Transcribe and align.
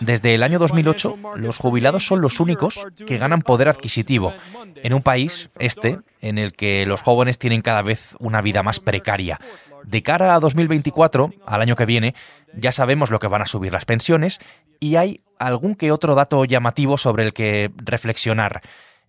Desde 0.00 0.34
el 0.34 0.42
año 0.42 0.58
2008, 0.58 1.16
los 1.36 1.58
jubilados 1.58 2.06
son 2.06 2.20
los 2.20 2.40
únicos 2.40 2.80
que 3.06 3.18
ganan 3.18 3.42
poder 3.42 3.68
adquisitivo 3.68 4.34
en 4.76 4.94
un 4.94 5.02
país, 5.02 5.50
este, 5.58 5.98
en 6.20 6.38
el 6.38 6.52
que 6.52 6.84
los 6.86 7.02
jóvenes 7.02 7.38
tienen 7.38 7.62
cada 7.62 7.82
vez 7.82 8.16
una 8.18 8.40
vida 8.40 8.62
más 8.62 8.80
precaria. 8.80 9.40
De 9.84 10.02
cara 10.02 10.34
a 10.34 10.40
2024, 10.40 11.32
al 11.46 11.60
año 11.60 11.76
que 11.76 11.86
viene, 11.86 12.14
ya 12.54 12.72
sabemos 12.72 13.10
lo 13.10 13.18
que 13.18 13.28
van 13.28 13.42
a 13.42 13.46
subir 13.46 13.72
las 13.72 13.84
pensiones 13.84 14.40
y 14.80 14.96
hay 14.96 15.20
algún 15.38 15.74
que 15.74 15.92
otro 15.92 16.14
dato 16.14 16.44
llamativo 16.44 16.98
sobre 16.98 17.24
el 17.24 17.32
que 17.32 17.70
reflexionar. 17.76 18.62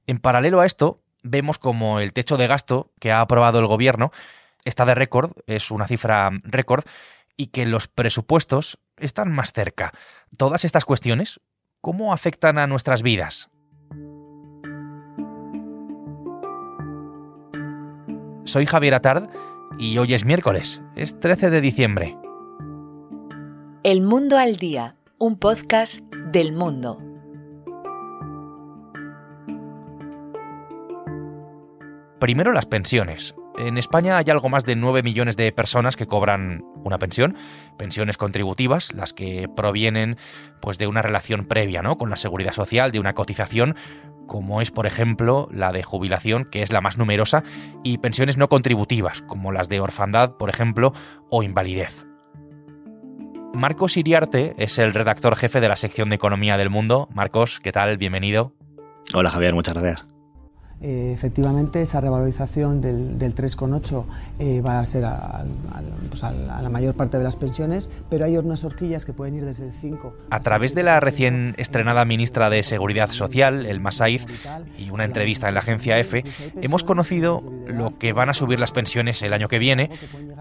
En 0.08 0.20
paralelo 0.20 0.62
a 0.62 0.66
esto, 0.66 1.00
vemos 1.22 1.58
como 1.58 2.00
el 2.00 2.14
techo 2.14 2.38
de 2.38 2.48
gasto 2.48 2.92
que 3.00 3.12
ha 3.12 3.22
aprobado 3.22 3.60
el 3.60 3.68
gobierno 3.68 4.12
está 4.66 4.86
de 4.86 4.96
récord, 4.96 5.32
es 5.48 5.72
una 5.72 5.88
cifra 5.88 6.30
récord, 6.44 6.86
y 7.38 7.48
que 7.48 7.66
los 7.66 7.88
presupuestos 7.88 8.80
están 8.98 9.32
más 9.32 9.54
cerca. 9.54 9.92
Todas 10.38 10.66
estas 10.66 10.86
cuestiones, 10.86 11.40
¿cómo 11.82 12.14
afectan 12.14 12.58
a 12.58 12.68
nuestras 12.68 13.04
vidas? 13.04 13.50
Soy 18.46 18.66
Javier 18.66 18.94
Atard 18.94 19.30
y 19.80 19.98
hoy 19.98 20.14
es 20.14 20.26
miércoles, 20.26 20.82
es 20.96 21.20
13 21.20 21.50
de 21.50 21.62
diciembre. 21.62 22.18
El 23.84 24.02
Mundo 24.02 24.38
al 24.38 24.58
Día, 24.58 24.96
un 25.20 25.38
podcast 25.38 26.00
del 26.32 26.54
mundo. 26.54 27.02
Primero 32.20 32.54
las 32.54 32.66
pensiones. 32.66 33.36
En 33.58 33.78
España 33.78 34.18
hay 34.18 34.26
algo 34.30 34.50
más 34.50 34.66
de 34.66 34.76
9 34.76 35.04
millones 35.04 35.38
de 35.38 35.52
personas 35.52 35.96
que 35.96 36.08
cobran 36.08 36.64
una 36.84 36.98
pensión, 36.98 37.36
pensiones 37.78 38.18
contributivas, 38.18 38.92
las 38.94 39.14
que 39.14 39.48
provienen 39.56 40.18
pues 40.60 40.78
de 40.78 40.88
una 40.88 41.04
relación 41.04 41.46
previa, 41.46 41.82
¿no? 41.82 41.98
con 41.98 42.10
la 42.10 42.16
seguridad 42.16 42.54
social, 42.54 42.92
de 42.92 43.00
una 43.00 43.14
cotización, 43.14 43.76
como 44.26 44.62
es 44.62 44.72
por 44.72 44.88
ejemplo 44.88 45.50
la 45.52 45.72
de 45.72 45.84
jubilación, 45.84 46.46
que 46.46 46.64
es 46.64 46.72
la 46.72 46.82
más 46.82 46.98
numerosa, 46.98 47.44
y 47.84 48.00
pensiones 48.00 48.38
no 48.38 48.50
contributivas, 48.50 49.22
como 49.22 49.52
las 49.52 49.70
de 49.70 49.80
orfandad, 49.80 50.32
por 50.38 50.50
ejemplo, 50.50 50.94
o 51.30 51.44
invalidez. 51.44 52.08
Marcos 53.54 53.98
Iriarte 53.98 54.56
es 54.58 54.80
el 54.80 54.96
redactor 54.96 55.36
jefe 55.36 55.62
de 55.62 55.70
la 55.70 55.76
sección 55.76 56.10
de 56.10 56.16
Economía 56.16 56.58
del 56.58 56.72
Mundo. 56.72 57.08
Marcos, 57.14 57.60
¿qué 57.60 57.72
tal? 57.72 57.98
Bienvenido. 57.98 58.54
Hola 59.14 59.30
Javier, 59.30 59.54
muchas 59.54 59.76
gracias. 59.76 60.13
Eh, 60.84 61.14
efectivamente, 61.14 61.82
esa 61.82 62.02
revalorización 62.02 62.82
del, 62.82 63.18
3,8 63.18 64.04
eh, 64.38 64.62
va 64.62 64.80
a 64.80 64.86
ser 64.86 65.06
pues 66.10 66.26
a, 66.26 66.34
la 66.34 66.70
mayor 66.70 66.94
parte 66.94 67.18
de 67.18 67.24
las 67.24 67.38
pensiones, 67.38 67.90
pero 68.10 68.26
hay 68.26 68.36
unas 68.36 68.66
horquillas 68.66 69.06
que 69.06 69.14
pueden 69.14 69.36
ir 69.36 69.46
desde 69.46 69.68
el 69.68 69.72
5. 69.72 70.14
A 70.30 70.40
través 70.42 70.76
de 70.76 70.84
la 70.84 71.00
recién 71.00 71.56
estrenada 71.58 72.04
ministra 72.04 72.50
de 72.50 72.64
Seguridad 72.64 73.12
Social, 73.12 73.66
el 73.66 73.80
Masaiz, 73.80 74.26
y 74.78 74.90
una 74.90 75.06
entrevista 75.06 75.48
en 75.48 75.54
la 75.54 75.62
agencia 75.62 75.98
EFE, 75.98 76.26
hemos 76.62 76.84
conocido 76.84 77.40
lo 77.66 77.98
que 77.98 78.12
van 78.12 78.28
a 78.28 78.34
subir 78.34 78.60
las 78.60 78.74
pensiones 78.74 79.22
el 79.22 79.32
año 79.32 79.48
que 79.48 79.60
viene. 79.60 79.90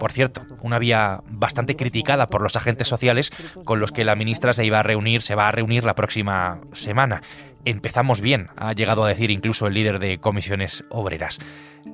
Por 0.00 0.10
cierto, 0.10 0.42
una 0.60 0.80
vía 0.80 1.20
bastante 1.30 1.76
criticada 1.76 2.26
por 2.26 2.42
los 2.42 2.56
agentes 2.56 2.88
sociales 2.88 3.30
con 3.64 3.78
los 3.78 3.92
que 3.92 4.02
la 4.02 4.16
ministra 4.16 4.52
se 4.54 4.64
iba 4.64 4.80
a 4.80 4.82
reunir, 4.82 5.22
se 5.22 5.36
va 5.36 5.46
a 5.46 5.52
reunir 5.52 5.84
la 5.84 5.94
próxima 5.94 6.58
semana 6.72 7.22
empezamos 7.64 8.20
bien, 8.20 8.48
ha 8.56 8.72
llegado 8.72 9.04
a 9.04 9.08
decir 9.08 9.30
incluso 9.30 9.66
el 9.66 9.74
líder 9.74 9.98
de 9.98 10.18
comisiones 10.18 10.84
obreras. 10.90 11.38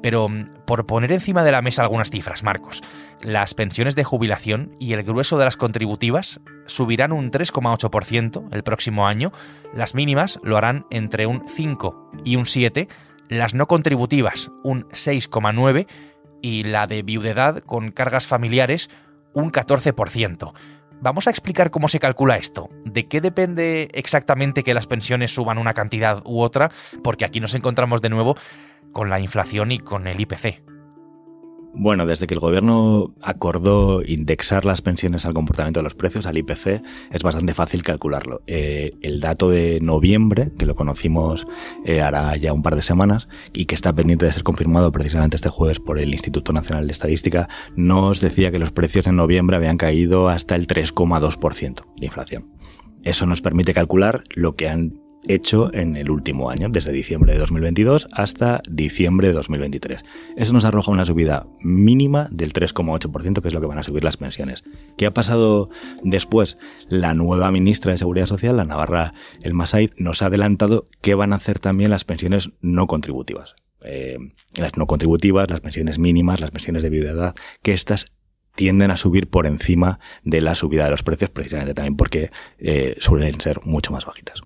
Pero 0.02 0.28
mm, 0.28 0.64
por 0.66 0.86
poner 0.86 1.12
encima 1.12 1.44
de 1.44 1.52
la 1.52 1.62
mesa 1.62 1.83
algunas 1.83 2.10
cifras, 2.10 2.42
Marcos, 2.42 2.83
las 3.22 3.55
pensiones 3.55 3.94
de 3.94 4.05
jubilación 4.05 4.72
y 4.78 4.92
el 4.92 5.02
grueso 5.02 5.38
de 5.38 5.44
las 5.44 5.56
contributivas 5.56 6.41
subirán 6.66 7.12
un 7.12 7.30
3,8% 7.30 8.48
el 8.52 8.62
próximo 8.62 9.06
año, 9.06 9.33
las 9.75 9.94
mínimas 9.94 10.38
lo 10.42 10.56
harán 10.56 10.86
entre 10.91 11.27
un 11.27 11.44
5 11.48 12.12
y 12.25 12.36
un 12.36 12.47
7, 12.47 12.88
las 13.28 13.55
no 13.55 13.66
contributivas 13.66 14.50
un 14.62 14.84
6,9 14.88 15.87
y 16.41 16.65
la 16.65 16.87
de 16.87 17.03
viudedad 17.03 17.59
con 17.60 17.91
cargas 17.91 18.26
familiares 18.26 18.91
un 19.34 19.53
14%. 19.53 20.53
Vamos 21.00 21.28
a 21.28 21.31
explicar 21.31 21.70
cómo 21.70 21.88
se 21.88 22.00
calcula 22.00 22.36
esto, 22.36 22.70
de 22.84 23.06
qué 23.06 23.20
depende 23.20 23.88
exactamente 23.92 24.64
que 24.64 24.75
las 24.75 24.88
pensiones 24.88 25.32
suban 25.32 25.59
una 25.59 25.72
cantidad 25.72 26.22
u 26.25 26.41
otra, 26.41 26.72
porque 27.04 27.25
aquí 27.25 27.38
nos 27.38 27.54
encontramos 27.54 28.03
de 28.03 28.10
nuevo 28.10 28.34
con 28.92 29.09
la 29.09 29.20
inflación 29.20 29.70
y 29.70 29.78
con 29.78 30.09
el 30.09 30.20
IPC. 30.20 30.67
Bueno, 31.74 32.06
desde 32.06 32.26
que 32.26 32.34
el 32.34 32.40
gobierno 32.40 33.14
acordó 33.20 34.02
indexar 34.04 34.64
las 34.64 34.82
pensiones 34.82 35.26
al 35.26 35.34
comportamiento 35.34 35.80
de 35.80 35.84
los 35.84 35.94
precios, 35.94 36.26
al 36.26 36.36
IPC, 36.36 36.82
es 37.12 37.22
bastante 37.22 37.54
fácil 37.54 37.82
calcularlo. 37.82 38.42
Eh, 38.46 38.94
el 39.02 39.20
dato 39.20 39.50
de 39.50 39.78
noviembre, 39.80 40.50
que 40.58 40.66
lo 40.66 40.74
conocimos 40.74 41.46
eh, 41.84 42.00
hará 42.00 42.36
ya 42.36 42.52
un 42.52 42.62
par 42.62 42.74
de 42.74 42.82
semanas 42.82 43.28
y 43.52 43.66
que 43.66 43.74
está 43.74 43.92
pendiente 43.92 44.26
de 44.26 44.32
ser 44.32 44.42
confirmado 44.42 44.90
precisamente 44.90 45.36
este 45.36 45.50
jueves 45.50 45.78
por 45.78 45.98
el 45.98 46.12
Instituto 46.12 46.52
Nacional 46.52 46.86
de 46.86 46.92
Estadística, 46.92 47.48
nos 47.76 48.20
decía 48.20 48.50
que 48.50 48.58
los 48.58 48.72
precios 48.72 49.06
en 49.06 49.16
noviembre 49.16 49.56
habían 49.56 49.76
caído 49.76 50.28
hasta 50.28 50.56
el 50.56 50.66
3,2% 50.66 51.84
de 51.96 52.06
inflación. 52.06 52.46
Eso 53.04 53.26
nos 53.26 53.40
permite 53.40 53.72
calcular 53.72 54.24
lo 54.34 54.56
que 54.56 54.68
han 54.68 55.00
hecho 55.26 55.72
en 55.74 55.96
el 55.96 56.10
último 56.10 56.50
año, 56.50 56.68
desde 56.70 56.92
diciembre 56.92 57.32
de 57.32 57.38
2022 57.38 58.08
hasta 58.12 58.62
diciembre 58.68 59.28
de 59.28 59.34
2023. 59.34 60.04
Eso 60.36 60.52
nos 60.52 60.64
arroja 60.64 60.92
una 60.92 61.04
subida 61.04 61.46
mínima 61.60 62.28
del 62.30 62.52
3,8%, 62.52 63.40
que 63.40 63.48
es 63.48 63.54
lo 63.54 63.60
que 63.60 63.66
van 63.66 63.78
a 63.78 63.82
subir 63.82 64.04
las 64.04 64.16
pensiones. 64.16 64.64
¿Qué 64.96 65.06
ha 65.06 65.12
pasado 65.12 65.70
después? 66.02 66.56
La 66.88 67.14
nueva 67.14 67.50
ministra 67.50 67.92
de 67.92 67.98
Seguridad 67.98 68.26
Social, 68.26 68.56
la 68.56 68.64
Navarra 68.64 69.14
El 69.42 69.54
Masaid, 69.54 69.90
nos 69.96 70.22
ha 70.22 70.26
adelantado 70.26 70.86
que 71.00 71.14
van 71.14 71.32
a 71.32 71.36
hacer 71.36 71.58
también 71.58 71.90
las 71.90 72.04
pensiones 72.04 72.50
no 72.60 72.86
contributivas. 72.86 73.54
Eh, 73.82 74.18
las 74.56 74.76
no 74.76 74.86
contributivas, 74.86 75.50
las 75.50 75.60
pensiones 75.60 75.98
mínimas, 75.98 76.40
las 76.40 76.50
pensiones 76.50 76.82
de 76.82 76.90
viudedad, 76.90 77.34
que 77.62 77.72
estas 77.72 78.06
tienden 78.58 78.90
a 78.90 78.96
subir 78.96 79.30
por 79.30 79.46
encima 79.46 80.00
de 80.24 80.40
la 80.40 80.56
subida 80.56 80.84
de 80.84 80.90
los 80.90 81.04
precios, 81.04 81.30
precisamente 81.30 81.74
también 81.74 81.96
porque 81.96 82.32
eh, 82.58 82.96
suelen 82.98 83.40
ser 83.40 83.60
mucho 83.64 83.92
más 83.92 84.04
bajitas. 84.04 84.42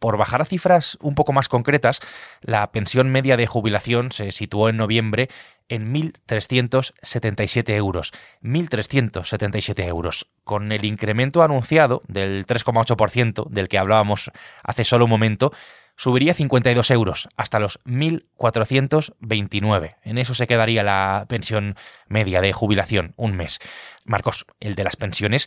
Por 0.00 0.16
bajar 0.16 0.42
a 0.42 0.46
cifras 0.46 0.98
un 1.00 1.14
poco 1.14 1.32
más 1.34 1.48
concretas, 1.48 2.00
la 2.40 2.72
pensión 2.72 3.10
media 3.10 3.36
de 3.36 3.46
jubilación 3.46 4.10
se 4.12 4.32
situó 4.32 4.70
en 4.70 4.78
noviembre 4.78 5.28
en 5.68 5.92
1.377 5.94 7.74
euros. 7.74 8.14
1.377 8.42 9.86
euros. 9.86 10.26
Con 10.42 10.72
el 10.72 10.86
incremento 10.86 11.42
anunciado 11.42 12.00
del 12.08 12.46
3,8% 12.46 13.50
del 13.50 13.68
que 13.68 13.76
hablábamos 13.76 14.30
hace 14.64 14.84
solo 14.84 15.04
un 15.04 15.10
momento, 15.10 15.52
subiría 15.96 16.32
52 16.32 16.90
euros 16.92 17.28
hasta 17.36 17.58
los 17.58 17.78
1.429. 17.84 19.96
En 20.02 20.16
eso 20.16 20.34
se 20.34 20.46
quedaría 20.46 20.82
la 20.82 21.26
pensión 21.28 21.76
media 22.08 22.40
de 22.40 22.54
jubilación, 22.54 23.12
un 23.16 23.36
mes. 23.36 23.58
Marcos, 24.06 24.46
el 24.60 24.76
de 24.76 24.84
las 24.84 24.96
pensiones 24.96 25.46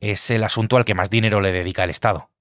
es 0.00 0.30
el 0.30 0.42
asunto 0.42 0.76
al 0.76 0.84
que 0.84 0.94
más 0.94 1.10
dinero 1.10 1.40
le 1.40 1.52
dedica 1.52 1.84
el 1.84 1.90
Estado. 1.90 2.33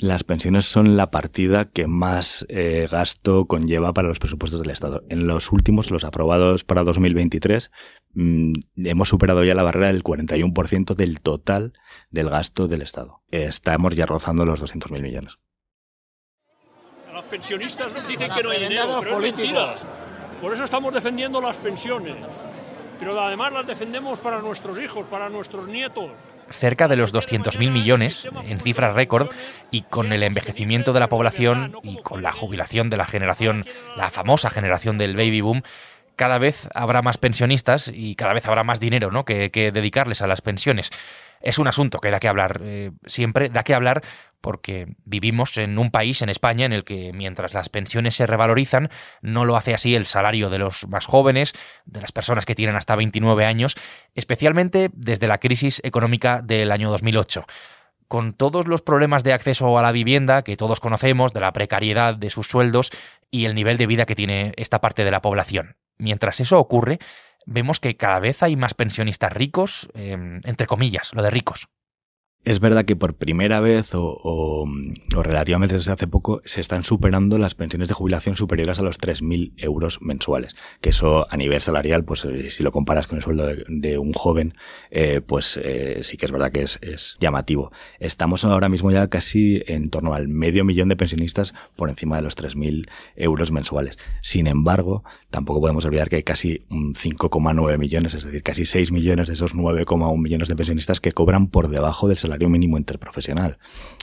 Las 0.00 0.22
pensiones 0.22 0.66
son 0.66 0.96
la 0.96 1.10
partida 1.10 1.64
que 1.64 1.88
más 1.88 2.46
eh, 2.48 2.86
gasto 2.88 3.46
conlleva 3.46 3.92
para 3.92 4.06
los 4.06 4.20
presupuestos 4.20 4.60
del 4.60 4.70
Estado. 4.70 5.02
En 5.08 5.26
los 5.26 5.50
últimos, 5.50 5.90
los 5.90 6.04
aprobados 6.04 6.62
para 6.62 6.84
2023, 6.84 7.72
mm, 8.14 8.52
hemos 8.84 9.08
superado 9.08 9.42
ya 9.42 9.56
la 9.56 9.64
barrera 9.64 9.88
del 9.88 10.04
41% 10.04 10.94
del 10.94 11.20
total 11.20 11.72
del 12.10 12.30
gasto 12.30 12.68
del 12.68 12.82
Estado. 12.82 13.22
Estamos 13.32 13.96
ya 13.96 14.06
rozando 14.06 14.46
los 14.46 14.62
200.000 14.62 15.02
millones. 15.02 15.38
Los 17.12 17.24
pensionistas 17.24 17.92
dicen 18.06 18.30
que 18.30 18.42
no 18.44 18.50
hay 18.50 18.60
dinero, 18.62 19.00
pero 19.00 19.16
es 19.16 19.20
mentira. 19.20 19.74
Por 20.40 20.52
eso 20.54 20.62
estamos 20.62 20.94
defendiendo 20.94 21.40
las 21.40 21.56
pensiones. 21.56 22.16
Pero 23.00 23.20
además 23.20 23.52
las 23.52 23.66
defendemos 23.66 24.20
para 24.20 24.40
nuestros 24.40 24.78
hijos, 24.80 25.06
para 25.06 25.28
nuestros 25.28 25.66
nietos 25.66 26.12
cerca 26.50 26.88
de 26.88 26.96
los 26.96 27.14
200.000 27.14 27.70
millones 27.70 28.28
en 28.44 28.60
cifras 28.60 28.94
récord 28.94 29.30
y 29.70 29.82
con 29.82 30.12
el 30.12 30.22
envejecimiento 30.22 30.92
de 30.92 31.00
la 31.00 31.08
población 31.08 31.76
y 31.82 31.98
con 31.98 32.22
la 32.22 32.32
jubilación 32.32 32.90
de 32.90 32.96
la 32.96 33.06
generación, 33.06 33.66
la 33.96 34.10
famosa 34.10 34.50
generación 34.50 34.98
del 34.98 35.16
baby 35.16 35.40
boom, 35.40 35.62
cada 36.18 36.36
vez 36.36 36.68
habrá 36.74 37.00
más 37.00 37.16
pensionistas 37.16 37.90
y 37.94 38.14
cada 38.16 38.34
vez 38.34 38.46
habrá 38.46 38.64
más 38.64 38.80
dinero 38.80 39.10
¿no? 39.10 39.24
que, 39.24 39.50
que 39.50 39.72
dedicarles 39.72 40.20
a 40.20 40.26
las 40.26 40.42
pensiones 40.42 40.90
es 41.40 41.58
un 41.58 41.68
asunto 41.68 41.98
que 41.98 42.10
da 42.10 42.20
que 42.20 42.28
hablar 42.28 42.60
eh, 42.62 42.90
siempre, 43.06 43.48
da 43.48 43.62
que 43.62 43.74
hablar 43.74 44.02
porque 44.40 44.86
vivimos 45.04 45.56
en 45.56 45.78
un 45.78 45.90
país, 45.90 46.22
en 46.22 46.28
España, 46.28 46.66
en 46.66 46.72
el 46.72 46.84
que 46.84 47.12
mientras 47.12 47.54
las 47.54 47.68
pensiones 47.68 48.14
se 48.14 48.26
revalorizan, 48.26 48.88
no 49.20 49.44
lo 49.44 49.56
hace 49.56 49.74
así 49.74 49.94
el 49.94 50.06
salario 50.06 50.48
de 50.48 50.58
los 50.58 50.86
más 50.88 51.06
jóvenes, 51.06 51.54
de 51.86 52.00
las 52.00 52.12
personas 52.12 52.46
que 52.46 52.54
tienen 52.54 52.76
hasta 52.76 52.94
29 52.94 53.44
años, 53.44 53.76
especialmente 54.14 54.90
desde 54.92 55.26
la 55.26 55.38
crisis 55.38 55.80
económica 55.84 56.40
del 56.42 56.72
año 56.72 56.90
2008 56.90 57.46
con 58.06 58.32
todos 58.32 58.66
los 58.66 58.80
problemas 58.80 59.22
de 59.22 59.34
acceso 59.34 59.78
a 59.78 59.82
la 59.82 59.92
vivienda 59.92 60.40
que 60.40 60.56
todos 60.56 60.80
conocemos, 60.80 61.34
de 61.34 61.40
la 61.40 61.52
precariedad 61.52 62.14
de 62.14 62.30
sus 62.30 62.46
sueldos 62.46 62.90
y 63.30 63.44
el 63.44 63.54
nivel 63.54 63.76
de 63.76 63.86
vida 63.86 64.06
que 64.06 64.14
tiene 64.14 64.54
esta 64.56 64.80
parte 64.80 65.04
de 65.04 65.10
la 65.10 65.20
población. 65.20 65.76
Mientras 65.98 66.40
eso 66.40 66.58
ocurre, 66.58 66.98
vemos 67.46 67.80
que 67.80 67.96
cada 67.96 68.18
vez 68.20 68.42
hay 68.42 68.56
más 68.56 68.74
pensionistas 68.74 69.32
ricos, 69.32 69.88
em, 69.94 70.40
entre 70.44 70.66
comillas, 70.66 71.12
lo 71.14 71.22
de 71.22 71.30
ricos. 71.30 71.68
Es 72.48 72.60
verdad 72.60 72.86
que 72.86 72.96
por 72.96 73.14
primera 73.14 73.60
vez 73.60 73.90
o, 73.92 74.66
relativamente 75.10 75.74
desde 75.74 75.92
hace 75.92 76.06
poco 76.06 76.40
se 76.46 76.62
están 76.62 76.82
superando 76.82 77.36
las 77.36 77.54
pensiones 77.54 77.88
de 77.88 77.94
jubilación 77.94 78.36
superiores 78.36 78.78
a 78.78 78.82
los 78.82 78.98
3.000 78.98 79.52
euros 79.58 80.00
mensuales. 80.00 80.56
Que 80.80 80.88
eso 80.88 81.26
a 81.30 81.36
nivel 81.36 81.60
salarial, 81.60 82.04
pues 82.04 82.24
eh, 82.24 82.50
si 82.50 82.62
lo 82.62 82.72
comparas 82.72 83.06
con 83.06 83.16
el 83.16 83.22
sueldo 83.22 83.46
de, 83.68 83.98
un 83.98 84.14
joven, 84.14 84.54
eh, 84.90 85.20
pues 85.20 85.60
eh, 85.62 85.98
sí 86.02 86.16
que 86.16 86.24
es 86.24 86.32
verdad 86.32 86.50
que 86.50 86.62
es, 86.62 86.78
llamativo. 87.20 87.70
Estamos 88.00 88.46
ahora 88.46 88.70
mismo 88.70 88.90
ya 88.90 89.08
casi 89.08 89.62
en 89.66 89.90
torno 89.90 90.14
al 90.14 90.28
medio 90.28 90.64
millón 90.64 90.88
de 90.88 90.96
pensionistas 90.96 91.52
por 91.76 91.90
encima 91.90 92.16
de 92.16 92.22
los 92.22 92.34
3.000 92.34 92.88
euros 93.16 93.52
mensuales. 93.52 93.98
Sin 94.22 94.46
embargo, 94.46 95.04
tampoco 95.28 95.60
podemos 95.60 95.84
olvidar 95.84 96.08
que 96.08 96.16
hay 96.16 96.22
casi 96.22 96.60
5,9 96.70 97.76
millones, 97.76 98.14
es 98.14 98.24
decir, 98.24 98.42
casi 98.42 98.64
6 98.64 98.90
millones 98.90 99.26
de 99.26 99.34
esos 99.34 99.54
9,1 99.54 100.18
millones 100.18 100.48
de 100.48 100.56
pensionistas 100.56 101.00
que 101.00 101.12
cobran 101.12 101.48
por 101.48 101.68
debajo 101.68 102.08
del 102.08 102.16
salario 102.16 102.37
mínimo 102.46 102.78
interprofesional. 102.78 103.58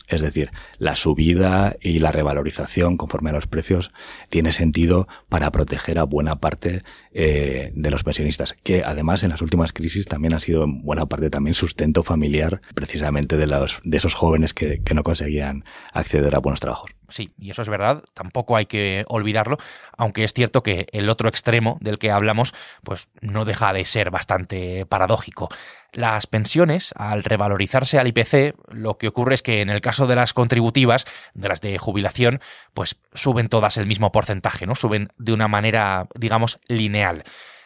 Es 0.07 0.21
decir, 0.21 0.51
la 0.77 0.95
subida 0.95 1.75
y 1.81 1.99
la 1.99 2.11
revalorización 2.11 2.97
conforme 2.97 3.31
a 3.31 3.33
los 3.33 3.47
precios 3.47 3.91
tiene 4.29 4.53
sentido 4.53 5.07
para 5.29 5.51
proteger 5.51 5.97
a 5.97 6.03
buena 6.03 6.39
parte 6.39 6.83
eh, 7.17 7.71
de 7.73 7.91
los 7.91 8.03
pensionistas, 8.03 8.57
que 8.61 8.83
además 8.83 9.23
en 9.23 9.29
las 9.29 9.41
últimas 9.41 9.71
crisis 9.71 10.05
también 10.05 10.33
ha 10.33 10.41
sido 10.41 10.65
en 10.65 10.81
buena 10.83 11.05
parte 11.05 11.29
también 11.29 11.53
sustento 11.53 12.03
familiar 12.03 12.61
precisamente 12.73 13.37
de, 13.37 13.47
los, 13.47 13.79
de 13.85 13.95
esos 13.95 14.13
jóvenes 14.13 14.53
que, 14.53 14.83
que 14.83 14.93
no 14.93 15.01
conseguían 15.01 15.63
acceder 15.93 16.35
a 16.35 16.39
buenos 16.39 16.59
trabajos. 16.59 16.91
Sí, 17.07 17.31
y 17.37 17.51
eso 17.51 17.61
es 17.61 17.69
verdad, 17.69 18.03
tampoco 18.13 18.57
hay 18.57 18.65
que 18.65 19.05
olvidarlo, 19.07 19.57
aunque 19.95 20.23
es 20.23 20.33
cierto 20.33 20.63
que 20.63 20.87
el 20.91 21.09
otro 21.09 21.29
extremo 21.29 21.77
del 21.81 21.99
que 21.99 22.11
hablamos, 22.11 22.53
pues 22.83 23.07
no 23.21 23.45
deja 23.45 23.73
de 23.73 23.85
ser 23.85 24.09
bastante 24.09 24.85
paradójico. 24.85 25.49
Las 25.93 26.27
pensiones, 26.27 26.93
al 26.97 27.23
revalorizarse 27.23 27.99
al 27.99 28.07
IPC, 28.07 28.55
lo 28.69 28.97
que 28.97 29.07
ocurre 29.07 29.35
es 29.35 29.41
que 29.41 29.61
en 29.61 29.69
el 29.69 29.79
caso 29.79 30.07
de 30.07 30.15
las 30.15 30.33
contributivas, 30.33 31.05
de 31.33 31.47
las 31.47 31.61
de 31.61 31.77
jubilación, 31.77 32.41
pues 32.73 32.97
suben 33.13 33.47
todas 33.47 33.77
el 33.77 33.85
mismo 33.85 34.11
porcentaje, 34.11 34.65
¿no? 34.65 34.75
Suben 34.75 35.09
de 35.17 35.31
una 35.31 35.47
manera, 35.47 36.07
digamos, 36.15 36.59
lineal. 36.67 37.04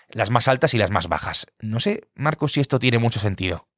Las 0.09 0.29
más 0.29 0.47
altas 0.47 0.73
y 0.73 0.77
las 0.77 0.91
más 0.91 1.07
bajas. 1.07 1.47
No 1.59 1.79
sé, 1.79 2.09
Marcos, 2.15 2.53
si 2.53 2.59
esto 2.59 2.79
tiene 2.79 2.97
mucho 2.97 3.19
sentido. 3.19 3.68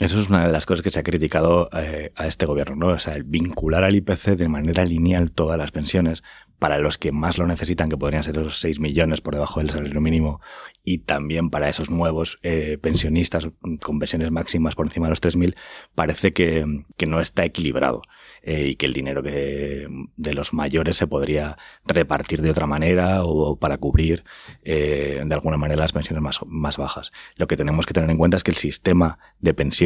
Eso 0.00 0.18
es 0.18 0.28
una 0.28 0.44
de 0.44 0.52
las 0.52 0.66
cosas 0.66 0.82
que 0.82 0.90
se 0.90 0.98
ha 0.98 1.04
criticado 1.04 1.70
eh, 1.72 2.10
a 2.16 2.26
este 2.26 2.46
gobierno, 2.46 2.74
¿no? 2.74 2.88
O 2.94 2.98
sea, 2.98 3.14
el 3.14 3.22
vincular 3.22 3.84
al 3.84 3.94
IPC 3.94 4.30
de 4.30 4.48
manera 4.48 4.84
lineal 4.84 5.30
todas 5.30 5.56
las 5.56 5.70
pensiones 5.70 6.24
para 6.58 6.78
los 6.78 6.98
que 6.98 7.12
más 7.12 7.38
lo 7.38 7.46
necesitan, 7.46 7.88
que 7.88 7.96
podrían 7.96 8.24
ser 8.24 8.38
esos 8.38 8.58
6 8.58 8.80
millones 8.80 9.20
por 9.20 9.34
debajo 9.34 9.60
del 9.60 9.70
salario 9.70 10.00
mínimo, 10.00 10.40
y 10.82 10.98
también 10.98 11.48
para 11.48 11.68
esos 11.68 11.90
nuevos 11.90 12.40
eh, 12.42 12.76
pensionistas 12.80 13.48
con 13.80 13.98
pensiones 14.00 14.32
máximas 14.32 14.74
por 14.74 14.86
encima 14.86 15.06
de 15.06 15.10
los 15.10 15.22
3.000, 15.22 15.54
parece 15.94 16.32
que, 16.32 16.64
que 16.96 17.06
no 17.06 17.20
está 17.20 17.44
equilibrado. 17.44 18.02
Eh, 18.46 18.68
y 18.68 18.76
que 18.76 18.84
el 18.84 18.92
dinero 18.92 19.22
que 19.22 19.88
de 20.16 20.34
los 20.34 20.52
mayores 20.52 20.98
se 20.98 21.06
podría 21.06 21.56
repartir 21.86 22.42
de 22.42 22.50
otra 22.50 22.66
manera 22.66 23.22
o 23.24 23.56
para 23.58 23.78
cubrir 23.78 24.22
de 24.62 25.26
alguna 25.30 25.56
manera 25.56 25.80
las 25.80 25.92
pensiones 25.92 26.22
más, 26.22 26.40
más 26.44 26.76
bajas. 26.76 27.10
Lo 27.36 27.46
que 27.46 27.56
tenemos 27.56 27.86
que 27.86 27.94
tener 27.94 28.10
en 28.10 28.18
cuenta 28.18 28.36
es 28.36 28.42
que 28.42 28.50
el 28.50 28.58
sistema 28.58 29.18
de 29.40 29.54
pensiones 29.54 29.83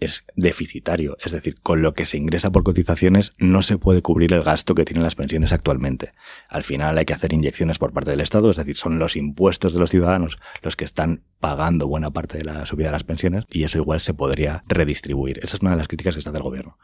es 0.00 0.24
deficitario, 0.34 1.16
es 1.22 1.30
decir, 1.30 1.60
con 1.62 1.82
lo 1.82 1.92
que 1.92 2.06
se 2.06 2.16
ingresa 2.16 2.50
por 2.50 2.64
cotizaciones 2.64 3.32
no 3.38 3.62
se 3.62 3.78
puede 3.78 4.02
cubrir 4.02 4.32
el 4.32 4.42
gasto 4.42 4.74
que 4.74 4.84
tienen 4.84 5.04
las 5.04 5.14
pensiones 5.14 5.52
actualmente. 5.52 6.12
Al 6.48 6.64
final 6.64 6.96
hay 6.98 7.04
que 7.04 7.12
hacer 7.12 7.32
inyecciones 7.32 7.78
por 7.78 7.92
parte 7.92 8.10
del 8.10 8.20
Estado, 8.20 8.50
es 8.50 8.56
decir, 8.56 8.74
son 8.74 8.98
los 8.98 9.16
impuestos 9.16 9.74
de 9.74 9.80
los 9.80 9.90
ciudadanos 9.90 10.38
los 10.62 10.74
que 10.74 10.84
están 10.84 11.22
pagando 11.38 11.86
buena 11.86 12.10
parte 12.10 12.38
de 12.38 12.44
la 12.44 12.66
subida 12.66 12.88
de 12.88 12.92
las 12.92 13.04
pensiones 13.04 13.44
y 13.50 13.64
eso 13.64 13.78
igual 13.78 14.00
se 14.00 14.14
podría 14.14 14.64
redistribuir. 14.66 15.38
Esa 15.42 15.56
es 15.56 15.62
una 15.62 15.72
de 15.72 15.76
las 15.76 15.88
críticas 15.88 16.14
que 16.14 16.20
está 16.20 16.32
del 16.32 16.42
gobierno. 16.42 16.78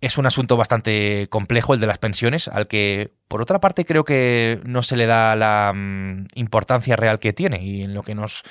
Es 0.00 0.18
un 0.18 0.26
asunto 0.26 0.56
bastante 0.56 1.28
complejo 1.30 1.74
el 1.74 1.80
de 1.80 1.86
las 1.86 1.98
pensiones, 1.98 2.48
al 2.48 2.66
que 2.66 3.12
por 3.28 3.40
otra 3.40 3.60
parte 3.60 3.84
creo 3.84 4.04
que 4.04 4.60
no 4.64 4.82
se 4.82 4.96
le 4.96 5.06
da 5.06 5.36
la 5.36 5.72
mm, 5.72 6.26
importancia 6.34 6.96
real 6.96 7.20
que 7.20 7.32
tiene 7.32 7.64
y 7.64 7.82
en 7.82 7.94
lo 7.94 8.02
que 8.02 8.16
nos 8.16 8.42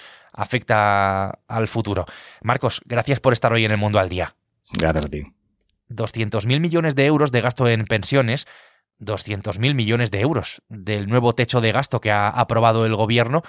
afecta 0.41 1.39
al 1.47 1.67
futuro. 1.67 2.05
Marcos, 2.41 2.81
gracias 2.85 3.19
por 3.19 3.33
estar 3.33 3.53
hoy 3.53 3.65
en 3.65 3.71
el 3.71 3.77
Mundo 3.77 3.99
al 3.99 4.09
Día. 4.09 4.35
Gracias 4.73 5.05
a 5.05 5.09
ti. 5.09 5.21
200.000 5.89 6.59
millones 6.59 6.95
de 6.95 7.05
euros 7.05 7.31
de 7.31 7.41
gasto 7.41 7.67
en 7.67 7.85
pensiones, 7.85 8.47
200.000 8.99 9.75
millones 9.75 10.09
de 10.09 10.21
euros 10.21 10.63
del 10.69 11.07
nuevo 11.07 11.33
techo 11.33 11.61
de 11.61 11.71
gasto 11.71 12.01
que 12.01 12.09
ha 12.11 12.29
aprobado 12.29 12.83
el 12.85 12.95
gobierno, 12.95 13.43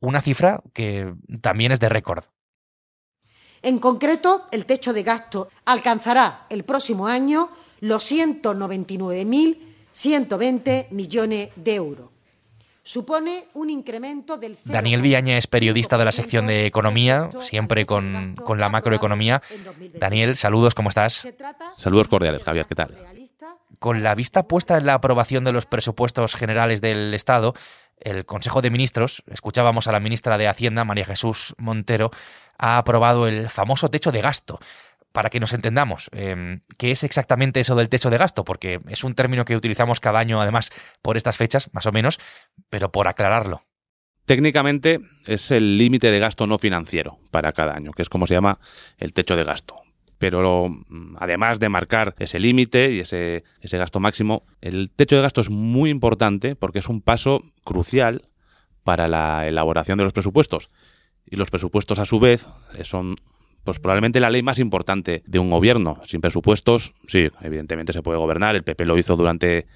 una 0.00 0.20
cifra 0.20 0.62
que 0.72 1.14
también 1.40 1.72
es 1.72 1.80
de 1.80 1.88
récord. 1.88 2.26
En 3.62 3.78
concreto, 3.78 4.46
el 4.52 4.66
techo 4.66 4.92
de 4.92 5.02
gasto 5.02 5.48
alcanzará 5.64 6.46
el 6.50 6.64
próximo 6.64 7.06
año 7.08 7.48
los 7.80 8.12
199.120 8.12 10.90
millones 10.90 11.48
de 11.56 11.74
euros. 11.74 12.10
Supone 12.86 13.48
un 13.54 13.68
incremento 13.68 14.36
del... 14.36 14.56
Daniel 14.64 15.02
Villaña 15.02 15.36
es 15.36 15.48
periodista 15.48 15.98
de 15.98 16.04
la 16.04 16.12
sección 16.12 16.46
de 16.46 16.66
Economía, 16.66 17.30
siempre 17.42 17.84
con, 17.84 18.36
con 18.36 18.60
la 18.60 18.68
macroeconomía. 18.68 19.42
Daniel, 19.94 20.36
saludos, 20.36 20.76
¿cómo 20.76 20.90
estás? 20.90 21.26
Saludos 21.76 22.06
cordiales, 22.06 22.44
Javier, 22.44 22.64
¿qué 22.66 22.76
tal? 22.76 22.96
Con 23.80 24.04
la 24.04 24.14
vista 24.14 24.46
puesta 24.46 24.76
en 24.76 24.86
la 24.86 24.94
aprobación 24.94 25.42
de 25.42 25.50
los 25.50 25.66
presupuestos 25.66 26.36
generales 26.36 26.80
del 26.80 27.12
Estado, 27.12 27.54
el 27.98 28.24
Consejo 28.24 28.62
de 28.62 28.70
Ministros, 28.70 29.24
escuchábamos 29.26 29.88
a 29.88 29.92
la 29.92 29.98
ministra 29.98 30.38
de 30.38 30.46
Hacienda, 30.46 30.84
María 30.84 31.06
Jesús 31.06 31.56
Montero, 31.58 32.12
ha 32.56 32.78
aprobado 32.78 33.26
el 33.26 33.50
famoso 33.50 33.90
techo 33.90 34.12
de 34.12 34.20
gasto. 34.20 34.60
Para 35.16 35.30
que 35.30 35.40
nos 35.40 35.54
entendamos, 35.54 36.10
em, 36.12 36.60
¿qué 36.76 36.90
es 36.90 37.02
exactamente 37.02 37.58
eso 37.58 37.74
del 37.74 37.88
techo 37.88 38.10
de 38.10 38.18
gasto? 38.18 38.44
Porque 38.44 38.82
es 38.86 39.02
un 39.02 39.14
término 39.14 39.46
que 39.46 39.56
utilizamos 39.56 39.98
cada 39.98 40.18
año, 40.18 40.42
además, 40.42 40.70
por 41.00 41.16
estas 41.16 41.38
fechas, 41.38 41.70
más 41.72 41.86
o 41.86 41.90
menos, 41.90 42.20
pero 42.68 42.92
por 42.92 43.08
aclararlo. 43.08 43.62
Técnicamente 44.26 45.00
es 45.26 45.50
el 45.52 45.78
límite 45.78 46.10
de 46.10 46.18
gasto 46.18 46.46
no 46.46 46.58
financiero 46.58 47.18
para 47.30 47.52
cada 47.52 47.74
año, 47.74 47.92
que 47.92 48.02
es 48.02 48.10
como 48.10 48.26
se 48.26 48.34
llama 48.34 48.58
el 48.98 49.14
techo 49.14 49.36
de 49.36 49.44
gasto. 49.44 49.76
Pero 50.18 50.68
mm, 50.68 51.16
además 51.18 51.60
de 51.60 51.70
marcar 51.70 52.14
ese 52.18 52.38
límite 52.38 52.92
y 52.92 53.00
ese, 53.00 53.42
ese 53.62 53.78
gasto 53.78 54.00
máximo, 54.00 54.44
el 54.60 54.90
techo 54.90 55.16
de 55.16 55.22
gasto 55.22 55.40
es 55.40 55.48
muy 55.48 55.88
importante 55.88 56.56
porque 56.56 56.80
es 56.80 56.90
un 56.90 57.00
paso 57.00 57.40
crucial 57.64 58.28
para 58.84 59.08
la 59.08 59.48
elaboración 59.48 59.96
de 59.96 60.04
los 60.04 60.12
presupuestos. 60.12 60.68
Y 61.24 61.36
los 61.36 61.48
presupuestos, 61.48 61.98
a 62.00 62.04
su 62.04 62.20
vez, 62.20 62.46
eh, 62.74 62.84
son 62.84 63.16
pues 63.66 63.80
probablemente 63.80 64.20
la 64.20 64.30
ley 64.30 64.42
más 64.42 64.58
importante 64.58 65.22
de 65.26 65.38
un 65.38 65.50
gobierno. 65.50 66.00
Sin 66.06 66.22
presupuestos, 66.22 66.92
sí, 67.06 67.28
evidentemente 67.42 67.92
se 67.92 68.00
puede 68.00 68.16
gobernar, 68.16 68.56
el 68.56 68.62
PP 68.62 68.86
lo 68.86 68.96
hizo 68.96 69.16
durante 69.16 69.66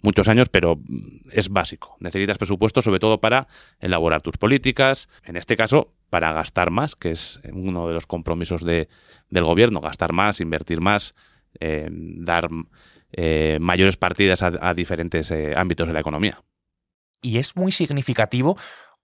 muchos 0.00 0.28
años, 0.28 0.48
pero 0.48 0.76
mm, 0.76 1.28
es 1.32 1.50
básico. 1.50 1.96
Necesitas 2.00 2.38
presupuestos 2.38 2.84
sobre 2.84 3.00
todo 3.00 3.20
para 3.20 3.48
elaborar 3.80 4.22
tus 4.22 4.38
políticas, 4.38 5.10
en 5.24 5.36
este 5.36 5.56
caso 5.56 5.92
para 6.08 6.32
gastar 6.32 6.70
más, 6.70 6.96
que 6.96 7.10
es 7.10 7.40
uno 7.52 7.88
de 7.88 7.94
los 7.94 8.06
compromisos 8.06 8.64
de, 8.64 8.88
del 9.28 9.44
gobierno, 9.44 9.80
gastar 9.80 10.12
más, 10.12 10.40
invertir 10.40 10.80
más, 10.80 11.14
eh, 11.60 11.88
dar 11.90 12.48
eh, 13.12 13.58
mayores 13.60 13.96
partidas 13.96 14.42
a, 14.42 14.74
diferentes 14.74 15.32
ámbitos 15.56 15.88
de 15.88 15.94
la 15.94 16.00
economía. 16.00 16.42
Y 17.22 17.38
es 17.38 17.56
muy 17.56 17.72
significativo 17.72 18.56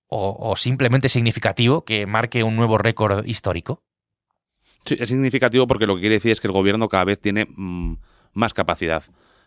o, 0.09 0.57
simplemente 0.57 1.09
significativo 1.09 1.85
que 1.85 2.07
marque 2.07 2.43
un 2.43 2.57
nuevo 2.57 2.79
récord 2.79 3.27
histórico? 3.27 3.83
Sí, 4.85 4.97
es 4.99 5.09
significativo 5.09 5.67
porque 5.67 5.87
lo 5.87 5.95
que 5.97 6.01
quiere 6.01 6.17
decir 6.17 6.33
es 6.33 6.41
que 6.41 6.47
el 6.47 6.53
gobierno 6.53 6.89
cada 6.89 7.05
vez 7.05 7.19
tiene 7.19 7.47
mm, 7.49 7.95
más 8.35 8.55
capacidad 8.55 9.03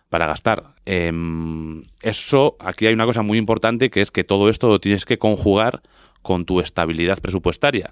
para 0.10 0.28
gastar. 0.28 0.76
Em, 0.86 1.84
eso, 2.02 2.58
aquí 2.60 2.86
hay 2.86 2.94
una 2.94 3.06
cosa 3.06 3.22
muy 3.22 3.38
importante 3.38 3.90
que 3.90 4.02
es 4.02 4.12
que 4.12 4.24
todo 4.24 4.50
esto 4.50 4.68
lo 4.68 4.80
tienes 4.80 5.06
que 5.06 5.18
conjugar 5.18 5.82
con 6.22 6.46
tu 6.46 6.60
estabilidad 6.60 7.20
presupuestaria. 7.20 7.92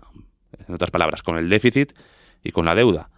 En 0.67 0.75
otras 0.75 0.91
palabras, 0.91 1.23
con 1.23 1.37
el 1.37 1.49
déficit 1.49 1.93
y 2.43 2.51
con 2.51 2.65
la 2.65 2.75
deuda. 2.75 3.09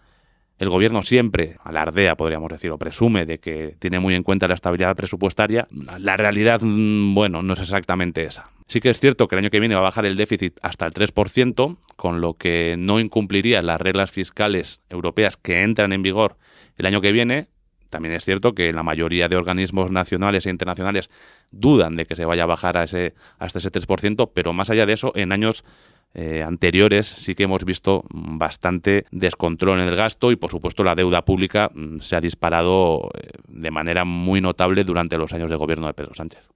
El 0.62 0.70
gobierno 0.70 1.02
siempre 1.02 1.58
alardea, 1.64 2.16
podríamos 2.16 2.52
decir, 2.52 2.70
o 2.70 2.78
presume 2.78 3.26
de 3.26 3.40
que 3.40 3.76
tiene 3.80 4.00
muy 4.00 4.14
en 4.14 4.22
cuenta 4.22 4.48
la 4.48 4.54
estabilidad 4.54 4.96
presupuestaria. 4.96 5.68
La 5.98 6.18
realidad, 6.18 6.62
mm, 6.62 7.16
bueno, 7.16 7.42
no 7.42 7.54
es 7.54 7.62
exactamente 7.62 8.26
esa. 8.26 8.52
Sí 8.68 8.80
que 8.80 8.92
es 8.92 9.00
cierto 9.00 9.28
que 9.28 9.34
el 9.34 9.40
año 9.40 9.50
que 9.50 9.60
viene 9.60 9.74
va 9.74 9.82
a 9.82 9.86
bajar 9.86 10.06
el 10.06 10.16
déficit 10.16 10.60
hasta 10.62 10.86
el 10.86 10.94
3%, 10.94 11.80
con 11.96 12.22
lo 12.22 12.36
que 12.36 12.76
no 12.78 13.00
incumpliría 13.00 13.64
las 13.64 13.82
reglas 13.82 14.12
fiscales 14.12 14.84
europeas 14.88 15.36
que 15.36 15.64
entran 15.64 15.94
en 15.94 16.04
vigor 16.04 16.38
el 16.78 16.86
año 16.86 17.02
que 17.02 17.12
viene. 17.12 17.48
También 17.90 18.14
es 18.14 18.24
cierto 18.24 18.54
que 18.54 18.72
la 18.72 18.84
mayoría 18.84 19.28
de 19.28 19.38
organismos 19.38 19.90
nacionales 19.90 20.46
e 20.46 20.52
internacionales 20.52 21.10
dudan 21.50 21.96
de 21.96 22.06
que 22.06 22.16
se 22.16 22.26
vaya 22.26 22.44
a 22.44 22.46
bajar 22.46 22.78
a 22.78 22.84
ese, 22.84 23.16
hasta 23.40 23.58
ese 23.58 23.72
3%, 23.72 24.30
pero 24.32 24.54
más 24.54 24.70
allá 24.70 24.86
de 24.86 24.94
eso, 24.94 25.12
en 25.16 25.32
años 25.32 25.66
eh, 26.14 26.44
anteriores 26.44 27.08
sí 27.08 27.36
que 27.36 27.44
hemos 27.44 27.64
visto 27.64 28.04
bastante 28.10 29.06
descontrol 29.12 29.80
en 29.80 29.88
el 29.88 29.96
gasto 29.96 30.32
y 30.32 30.36
por 30.36 30.52
supuesto 30.52 30.84
la 30.84 30.96
deuda 30.96 31.24
pública 31.24 31.70
mm, 31.74 32.00
se 32.00 32.16
ha 32.16 32.22
disparado 32.22 33.10
eh, 33.14 33.30
de 33.48 33.72
manera 33.72 34.04
muy 34.04 34.42
notable 34.42 34.84
durante 34.84 35.18
los 35.18 35.32
años 35.34 35.50
de 35.50 35.56
gobierno 35.56 35.88
de 35.88 35.94
Pedro 35.94 36.14
Sánchez. 36.14 36.50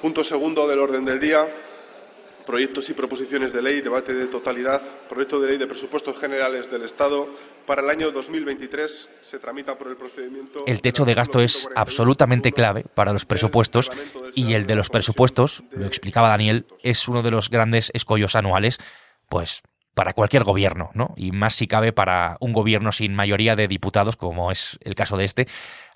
Punto 0.00 0.24
segundo 0.24 0.66
del 0.66 0.78
orden 0.78 1.04
del 1.04 1.20
día 1.20 1.46
proyectos 2.50 2.90
y 2.90 2.94
proposiciones 2.94 3.52
de 3.52 3.62
ley, 3.62 3.80
debate 3.80 4.12
de 4.12 4.26
totalidad, 4.26 4.82
proyecto 5.08 5.40
de 5.40 5.48
ley 5.50 5.58
de 5.58 5.68
presupuestos 5.68 6.18
generales 6.18 6.68
del 6.68 6.82
Estado 6.82 7.28
para 7.70 7.82
el 7.82 7.90
año 7.90 8.10
2023 8.10 9.20
se 9.22 9.38
tramita 9.38 9.78
por 9.78 9.86
el 9.86 9.96
procedimiento. 9.96 10.64
El 10.66 10.80
techo 10.80 11.04
de 11.04 11.14
gasto 11.14 11.40
es 11.40 11.68
absolutamente 11.76 12.50
clave 12.50 12.84
para 12.96 13.12
los 13.12 13.26
presupuestos 13.26 13.92
y 14.34 14.54
el 14.54 14.66
de 14.66 14.74
los 14.74 14.90
presupuestos, 14.90 15.62
lo 15.70 15.86
explicaba 15.86 16.30
Daniel, 16.30 16.66
es 16.82 17.06
uno 17.06 17.22
de 17.22 17.30
los 17.30 17.48
grandes 17.48 17.92
escollos 17.94 18.34
anuales, 18.34 18.78
pues 19.28 19.62
para 19.94 20.14
cualquier 20.14 20.42
gobierno, 20.42 20.90
¿no? 20.94 21.14
Y 21.16 21.30
más 21.30 21.54
si 21.54 21.68
cabe 21.68 21.92
para 21.92 22.38
un 22.40 22.52
gobierno 22.52 22.90
sin 22.90 23.14
mayoría 23.14 23.54
de 23.54 23.68
diputados, 23.68 24.16
como 24.16 24.50
es 24.50 24.76
el 24.80 24.96
caso 24.96 25.16
de 25.16 25.26
este, 25.26 25.46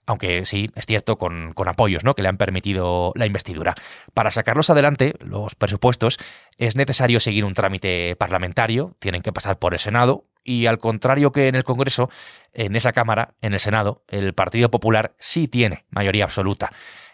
aunque 0.07 0.47
sí, 0.47 0.71
es 0.77 0.87
cierto, 0.87 1.19
con, 1.19 1.55
con, 1.55 1.67
apoyos 1.67 2.05
¿no? 2.05 2.15
que 2.15 2.23
le 2.23 2.29
han 2.29 2.37
permitido 2.37 3.11
la 3.17 3.27
investidura. 3.27 3.75
Para 4.13 4.31
sacarlos 4.31 4.71
adelante, 4.71 5.15
los 5.19 5.57
presupuestos, 5.57 6.19
es 6.57 6.77
necesario 6.77 7.19
seguir 7.19 7.45
un 7.45 7.55
trámite 7.55 8.15
parlamentario, 8.15 8.95
tienen 9.01 9.23
que 9.23 9.33
pasar 9.33 9.59
por 9.59 9.73
el 9.73 9.81
Senado, 9.81 10.25
y 10.45 10.67
al 10.67 10.79
contrario 10.79 11.33
que 11.33 11.49
en 11.49 11.55
el 11.55 11.65
Congreso, 11.65 12.11
en 12.53 12.77
esa 12.77 12.93
Cámara, 12.93 13.35
en 13.41 13.55
el 13.55 13.59
Senado, 13.59 14.05
el 14.09 14.35
Partido 14.35 14.71
Popular 14.71 15.15
sí 15.19 15.49
tiene 15.49 15.87
mayoría 15.91 16.25
absoluta. 16.25 16.71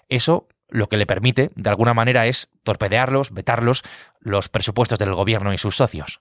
Eso 0.08 0.48
lo 0.68 0.88
que 0.88 0.96
le 0.96 1.06
permite, 1.06 1.50
de 1.54 1.70
alguna 1.70 1.94
manera, 1.94 2.26
es 2.26 2.48
torpedearlos, 2.62 3.32
vetarlos, 3.32 3.82
los 4.20 4.48
presupuestos 4.48 4.98
del 4.98 5.14
Gobierno 5.14 5.52
y 5.52 5.58
sus 5.58 5.76
socios. 5.76 6.20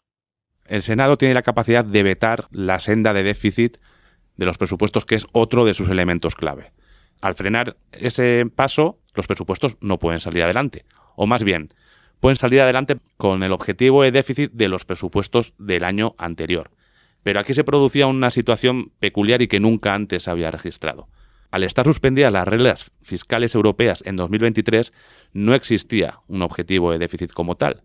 El 0.66 0.82
Senado 0.82 1.18
tiene 1.18 1.34
la 1.34 1.42
capacidad 1.42 1.84
de 1.84 2.04
vetar 2.04 2.46
la 2.52 2.80
senda 2.80 3.14
de 3.14 3.24
déficit 3.24 3.78
de 4.38 4.46
los 4.46 4.58
presupuestos, 4.58 5.06
que 5.06 5.16
es 5.16 5.26
otro 5.34 5.66
de 5.66 5.74
sus 5.74 5.90
elementos 5.90 6.36
clave. 6.36 6.72
Al 7.22 7.36
frenar 7.36 7.78
ese 7.92 8.46
paso, 8.56 9.00
los 9.16 9.28
presupuestos 9.28 9.78
no 9.82 10.00
pueden 10.00 10.22
salir 10.22 10.44
adelante. 10.44 10.86
O 11.16 11.26
más 11.26 11.44
bien, 11.44 11.68
pueden 12.20 12.38
salir 12.38 12.62
adelante 12.62 12.98
con 13.18 13.44
el 13.44 13.52
objetivo 13.52 14.04
de 14.04 14.12
déficit 14.12 14.52
de 14.54 14.70
los 14.70 14.86
presupuestos 14.86 15.54
del 15.58 15.84
año 15.84 16.16
anterior. 16.18 16.72
Pero 17.24 17.40
aquí 17.40 17.54
se 17.54 17.64
producía 17.64 18.08
una 18.08 18.30
situación 18.30 18.92
peculiar 19.00 19.42
y 19.42 19.48
que 19.48 19.60
nunca 19.60 19.94
antes 19.94 20.28
había 20.28 20.52
registrado. 20.52 21.08
Al 21.52 21.64
estar 21.64 21.86
suspendidas 21.86 22.32
las 22.32 22.48
reglas 22.48 22.92
fiscales 23.02 23.56
europeas 23.56 24.04
en 24.06 24.16
2023, 24.16 24.94
no 25.34 25.56
existía 25.56 26.20
un 26.28 26.42
objetivo 26.44 26.92
de 26.92 27.00
déficit 27.00 27.32
como 27.32 27.56
tal. 27.56 27.84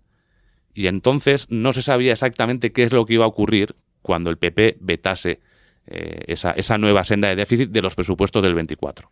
Y 0.75 0.88
entonces 0.88 1.47
no 1.50 1.73
se 1.73 1.83
sabía 1.83 2.12
exactamente 2.12 2.73
qué 2.73 2.83
es 2.83 2.93
lo 2.93 3.07
que 3.07 3.14
iba 3.14 3.25
a 3.25 3.29
ocurrir 3.29 3.75
cuando 4.03 4.29
el 4.29 4.37
PP 4.37 4.79
vetase 4.81 5.41
eh, 5.87 6.25
esa, 6.26 6.50
esa, 6.53 6.79
nueva 6.79 7.05
senda 7.05 7.29
de 7.29 7.37
déficit 7.37 7.71
de 7.71 7.81
los 7.81 7.95
presupuestos 7.95 8.43
del 8.43 8.55
24. 8.55 9.11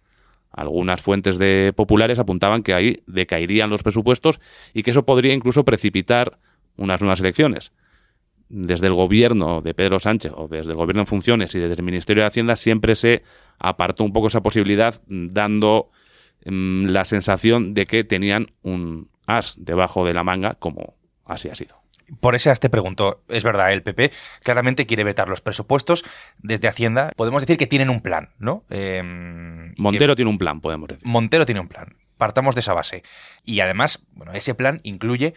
Algunas 0.50 1.00
fuentes 1.00 1.38
de 1.38 1.72
populares 1.74 2.18
apuntaban 2.18 2.62
que 2.62 2.74
ahí 2.74 3.02
decaerían 3.06 3.70
los 3.70 3.82
presupuestos 3.82 4.38
y 4.74 4.82
que 4.82 4.90
eso 4.90 5.06
podría 5.06 5.32
incluso 5.32 5.64
precipitar 5.64 6.38
unas 6.76 7.00
nuevas 7.00 7.20
elecciones. 7.20 7.72
Desde 8.54 8.86
el 8.86 8.92
gobierno 8.92 9.62
de 9.62 9.72
Pedro 9.72 9.98
Sánchez 9.98 10.32
o 10.36 10.46
desde 10.46 10.72
el 10.72 10.76
gobierno 10.76 11.00
en 11.00 11.06
funciones 11.06 11.54
y 11.54 11.58
desde 11.58 11.74
el 11.74 11.82
Ministerio 11.82 12.22
de 12.22 12.26
Hacienda 12.26 12.54
siempre 12.54 12.94
se 12.94 13.22
apartó 13.58 14.04
un 14.04 14.12
poco 14.12 14.26
esa 14.26 14.42
posibilidad 14.42 15.00
dando 15.06 15.90
mm, 16.44 16.86
la 16.88 17.06
sensación 17.06 17.72
de 17.72 17.86
que 17.86 18.04
tenían 18.04 18.48
un 18.62 19.08
as 19.26 19.54
debajo 19.56 20.04
de 20.04 20.12
la 20.12 20.22
manga 20.22 20.54
como 20.54 20.94
así 21.24 21.48
ha 21.48 21.54
sido. 21.54 21.82
Por 22.20 22.34
eso 22.34 22.52
te 22.54 22.68
pregunto, 22.68 23.22
es 23.28 23.42
verdad, 23.42 23.72
el 23.72 23.82
PP 23.82 24.12
claramente 24.42 24.86
quiere 24.86 25.04
vetar 25.04 25.28
los 25.28 25.40
presupuestos 25.40 26.04
desde 26.38 26.68
Hacienda. 26.68 27.12
Podemos 27.16 27.40
decir 27.40 27.56
que 27.56 27.66
tienen 27.66 27.88
un 27.88 28.02
plan, 28.02 28.30
¿no? 28.38 28.64
Em, 28.68 29.72
Montero 29.78 30.14
tiene 30.14 30.30
un 30.30 30.38
plan, 30.38 30.60
podemos 30.60 30.88
decir. 30.88 31.06
Montero 31.06 31.46
tiene 31.46 31.60
un 31.60 31.68
plan. 31.68 31.96
Partamos 32.18 32.54
de 32.54 32.60
esa 32.60 32.74
base. 32.74 33.02
Y 33.44 33.60
además, 33.60 34.04
bueno, 34.12 34.32
ese 34.34 34.54
plan 34.54 34.80
incluye 34.82 35.34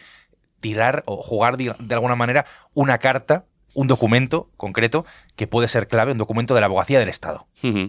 tirar 0.60 1.02
o 1.06 1.22
jugar 1.22 1.56
de, 1.56 1.74
alguna 1.94 2.16
manera 2.16 2.46
una 2.74 2.98
carta 2.98 3.46
un 3.74 3.88
documento 3.88 4.48
concreto 4.56 5.04
que 5.36 5.46
puede 5.46 5.68
ser 5.68 5.86
clave, 5.86 6.12
un 6.12 6.18
documento 6.18 6.54
de 6.54 6.60
la 6.60 6.66
abogacía 6.66 6.98
del 6.98 7.10
Estado. 7.10 7.46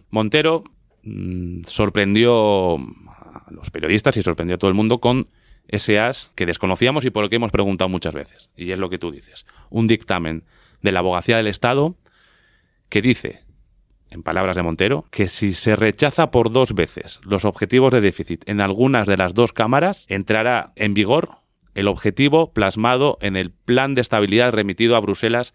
Montero 0.09 0.65
mm, 1.03 1.63
sorprendió 1.65 2.75
a 2.75 3.51
los 3.51 3.71
periodistas 3.71 4.17
y 4.17 4.21
sorprendió 4.21 4.55
a 4.55 4.59
todo 4.59 4.67
el 4.67 4.75
mundo 4.75 4.99
con 4.99 5.29
ese 5.69 5.99
as 5.99 6.31
que 6.35 6.45
desconocíamos 6.45 7.05
y 7.05 7.09
por 7.09 7.23
el 7.23 7.29
que 7.29 7.37
hemos 7.37 7.51
preguntado 7.51 7.87
muchas 7.89 8.13
veces. 8.13 8.49
Y 8.55 8.71
es 8.71 8.79
lo 8.79 8.89
que 8.89 8.97
tú 8.97 9.11
dices. 9.11 9.45
Un 9.69 9.87
dictamen 9.87 10.43
de 10.81 10.91
la 10.91 10.99
abogacía 10.99 11.37
del 11.37 11.47
Estado 11.47 11.95
que 12.89 13.01
dice, 13.01 13.39
en 14.09 14.23
palabras 14.23 14.55
de 14.55 14.63
Montero, 14.63 15.05
que 15.11 15.27
si 15.27 15.53
se 15.53 15.75
rechaza 15.75 16.31
por 16.31 16.51
dos 16.51 16.73
veces 16.73 17.19
los 17.23 17.45
objetivos 17.45 17.91
de 17.91 18.01
déficit 18.01 18.47
en 18.47 18.61
algunas 18.61 19.07
de 19.07 19.17
las 19.17 19.33
dos 19.33 19.53
cámaras, 19.53 20.05
entrará 20.07 20.71
en 20.75 20.93
vigor 20.93 21.39
el 21.77 21.87
objetivo 21.87 22.53
plasmado 22.53 23.19
en 23.21 23.35
el 23.35 23.51
plan 23.51 23.93
de 23.93 24.01
estabilidad 24.01 24.51
remitido 24.51 24.95
a 24.95 24.99
Bruselas 24.99 25.53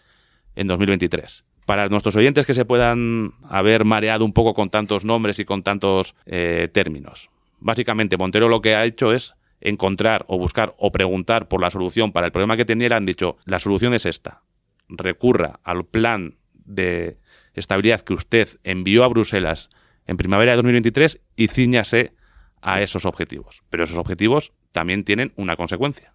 en 0.55 0.69
2023 0.69 1.45
para 1.67 1.89
nuestros 1.89 2.15
oyentes 2.15 2.47
que 2.47 2.55
se 2.55 2.65
puedan 2.65 3.33
haber 3.49 3.85
mareado 3.85 4.25
un 4.25 4.33
poco 4.33 4.55
con 4.55 4.71
tantos 4.71 5.05
nombres 5.05 5.41
y 5.41 5.45
con 5.45 5.65
tantos 5.65 6.15
eh, 6.27 6.69
términos. 6.73 7.29
Básicamente, 7.59 8.17
Montero 8.17 8.49
lo 8.49 8.61
que 8.61 8.77
ha 8.77 8.85
hecho 8.85 9.13
es 9.13 9.35
encontrar 9.61 10.25
o 10.29 10.39
buscar 10.39 10.77
o 10.79 10.93
preguntar 10.93 11.49
por 11.49 11.61
la 11.61 11.71
solución 11.71 12.13
para 12.13 12.27
el 12.27 12.33
problema 12.33 12.57
que 12.57 12.65
tenía, 12.65 12.89
le 12.89 12.95
han 12.95 13.07
dicho, 13.07 13.37
la 13.45 13.59
solución 13.59 13.93
es 13.93 14.07
esta. 14.07 14.43
Recurra 14.89 15.59
al 15.65 15.85
plan 15.87 16.37
de 16.53 17.19
estabilidad 17.55 18.01
que 18.01 18.15
usted 18.15 18.49
envió 18.63 19.03
a 19.03 19.09
Bruselas 19.09 19.71
en 20.07 20.17
primavera 20.17 20.53
de 20.53 20.57
2023 20.57 21.21
y 21.35 21.49
ciñase 21.49 22.15
a 22.61 22.81
esos 22.81 23.07
objetivos. 23.07 23.63
Pero 23.71 23.85
esos 23.85 23.99
objetivos 23.99 24.53
también 24.73 25.05
tienen 25.05 25.33
una 25.37 25.57
consecuencia. 25.57 26.13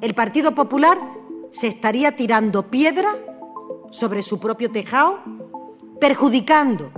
El 0.00 0.14
Partido 0.14 0.54
Popular 0.54 0.98
se 1.50 1.66
estaría 1.68 2.14
tirando 2.14 2.70
piedra 2.70 3.16
sobre 3.90 4.22
su 4.22 4.38
propio 4.38 4.70
tejado, 4.70 5.20
perjudicando 6.00 6.92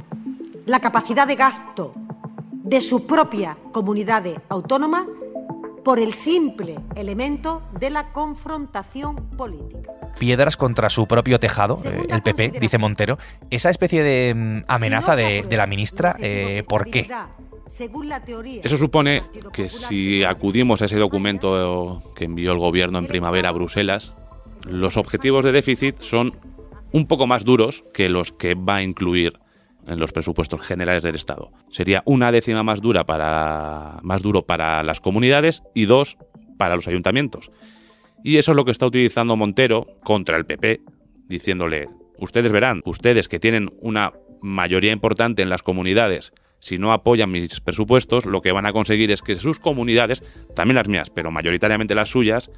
la 0.66 0.80
capacidad 0.80 1.26
de 1.26 1.36
gasto 1.36 1.94
de 2.50 2.80
su 2.80 3.06
propia 3.06 3.56
comunidad 3.70 4.24
autónoma 4.48 5.06
por 5.84 6.00
el 6.00 6.14
simple 6.14 6.80
elemento 6.96 7.62
de 7.78 7.90
la 7.90 8.12
confrontación 8.12 9.28
política. 9.36 9.92
Piedras 10.18 10.56
contra 10.56 10.90
su 10.90 11.06
propio 11.06 11.38
tejado, 11.38 11.78
eh, 11.84 12.06
el 12.08 12.22
PP, 12.22 12.58
dice 12.58 12.78
Montero. 12.78 13.18
Esa 13.50 13.70
especie 13.70 14.02
de 14.02 14.34
mm, 14.34 14.64
amenaza 14.66 15.14
de, 15.14 15.46
la 15.48 15.66
ministra, 15.68 16.16
eh, 16.18 16.64
¿por 16.66 16.86
qué? 16.86 17.08
Eso 18.62 18.76
supone 18.76 19.22
que 19.52 19.68
si 19.68 20.24
acudimos 20.24 20.82
a 20.82 20.84
ese 20.86 20.96
documento 20.96 22.02
que 22.14 22.24
envió 22.24 22.52
el 22.52 22.58
gobierno 22.58 22.98
en 22.98 23.06
primavera 23.06 23.48
a 23.48 23.52
Bruselas, 23.52 24.14
los 24.68 24.96
objetivos 24.96 25.44
de 25.44 25.52
déficit 25.52 26.00
son 26.00 26.36
un 26.92 27.06
poco 27.06 27.26
más 27.26 27.44
duros 27.44 27.84
que 27.92 28.08
los 28.08 28.32
que 28.32 28.54
va 28.54 28.76
a 28.76 28.82
incluir 28.82 29.38
en 29.86 29.98
los 29.98 30.12
presupuestos 30.12 30.62
generales 30.62 31.02
del 31.02 31.14
Estado. 31.14 31.52
Sería 31.70 32.02
una 32.06 32.32
décima 32.32 32.62
más 32.62 32.80
dura 32.80 33.04
para 33.04 33.98
más 34.02 34.22
duro 34.22 34.46
para 34.46 34.82
las 34.82 35.00
comunidades 35.00 35.62
y 35.74 35.84
dos 35.84 36.16
para 36.58 36.74
los 36.76 36.88
ayuntamientos. 36.88 37.50
Y 38.24 38.38
eso 38.38 38.52
es 38.52 38.56
lo 38.56 38.64
que 38.64 38.72
está 38.72 38.86
utilizando 38.86 39.36
Montero 39.36 39.86
contra 40.02 40.36
el 40.36 40.46
PP, 40.46 40.80
diciéndole, 41.28 41.88
ustedes 42.18 42.50
verán, 42.50 42.82
ustedes 42.84 43.28
que 43.28 43.38
tienen 43.38 43.70
una 43.80 44.12
mayoría 44.40 44.92
importante 44.92 45.42
en 45.42 45.48
las 45.48 45.62
comunidades, 45.62 46.32
si 46.58 46.78
no 46.78 46.92
apoyan 46.92 47.30
mis 47.30 47.60
presupuestos, 47.60 48.26
lo 48.26 48.42
que 48.42 48.52
van 48.52 48.66
a 48.66 48.72
conseguir 48.72 49.10
es 49.10 49.22
que 49.22 49.36
sus 49.36 49.60
comunidades, 49.60 50.22
también 50.54 50.76
las 50.76 50.88
mías, 50.88 51.10
pero 51.10 51.30
mayoritariamente 51.30 51.94
las 51.94 52.08
suyas, 52.08 52.50